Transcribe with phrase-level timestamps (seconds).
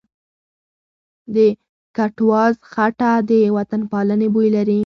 [1.33, 1.35] د
[1.97, 4.79] کټواز خټه د وطنپالنې بوی لري.